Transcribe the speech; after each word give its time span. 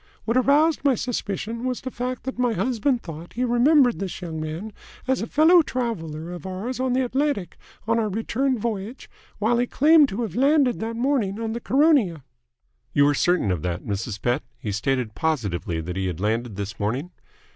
What 0.25 0.35
aroused 0.35 0.83
my 0.83 0.95
suspicion 0.95 1.63
was 1.63 1.81
the 1.81 1.91
fact 1.91 2.23
that 2.23 2.39
my 2.39 2.53
husband 2.53 3.03
thought 3.03 3.19
that 3.29 3.33
he 3.33 3.45
remembered 3.45 3.99
this 3.99 4.19
young 4.19 4.41
man 4.41 4.73
as 5.07 5.21
a 5.21 5.27
fellow 5.27 5.61
traveller 5.61 6.31
of 6.31 6.47
ours 6.47 6.79
on 6.79 6.93
the 6.93 7.05
Atlantic, 7.05 7.55
on 7.87 7.99
our 7.99 8.09
return 8.09 8.57
voyage, 8.57 9.07
while 9.37 9.59
he 9.59 9.67
claimed 9.67 10.09
to 10.09 10.23
have 10.23 10.35
landed 10.35 10.79
that 10.79 10.95
morning 10.95 11.39
on 11.39 11.53
the 11.53 11.61
Caronia." 11.61 12.23
"You 12.93 13.05
are 13.09 13.13
certain 13.13 13.51
of 13.51 13.61
that, 13.61 13.83
Mrs. 13.83 14.19
Pett? 14.19 14.41
He 14.57 14.71
stated 14.71 15.13
positively 15.13 15.79
that 15.81 15.95
he 15.95 16.07
had 16.07 16.19
landed 16.19 16.55
this 16.55 16.79
morning?" 16.79 17.11